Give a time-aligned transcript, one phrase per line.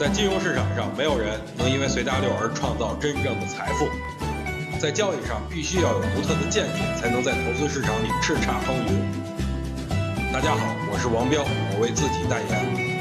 [0.00, 3.86] 在金融市场上，没有人能因为随大流而创造真正的财富。
[4.80, 10.32] 在交易上，必须要有独特的见解，才能在投资市场里叱咤风云。
[10.32, 12.96] 大家好，我是王彪，我为自己代言。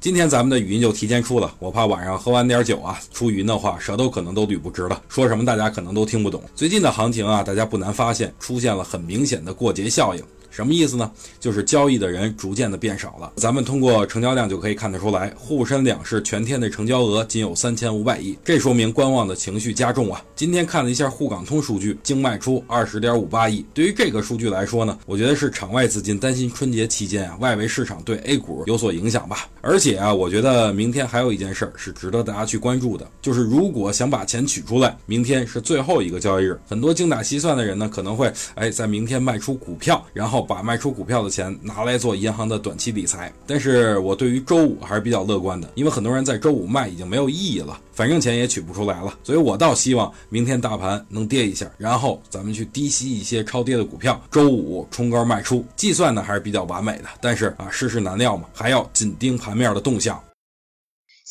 [0.00, 6.40] 今天咱们的语音就提前出了，我怕晚上喝完点酒啊，出语音的话舌头可能都捋不直了，说什么大家可能都听不懂。
[6.54, 10.22] 最近的行情啊，大家不难发现出现了很明显的过节效应。
[10.52, 11.10] 什么意思呢？
[11.40, 13.32] 就是交易的人逐渐的变少了。
[13.36, 20.22] 咱们通过成交量就可以看得出来，沪深两市全天的成交额仅有三千五百亿，这说明观望的情绪加重啊。
[20.36, 23.64] 今天看了一下沪港通数据，净卖出二十点五八亿。
[23.72, 29.48] 对于这个数据来说呢，我觉得是场外资金担心春节期间啊，外围市场对 A 股有所影响吧。
[29.62, 40.41] 而且啊，我觉得明天还有一件事儿是值得大家去关注的，就是如果想把钱取出来，明天是最后一个交易日，很多精打细算的人呢，可能会哎在明天卖出股票，然后。
[40.42, 55.64] 把卖出股票的钱拿来做银行的短期理财，但是我对于周五还是比较乐观的，因为很多人在周五卖已经没有意义了，反正钱也取不出来了，所以我倒希望明天大盘能跌一下，然后咱们去低吸一些超跌的股票，周五冲高卖出。
[55.76, 60.18] 计算呢还是比较完美的，但是啊世事难料嘛，还要紧盯盘面的动向。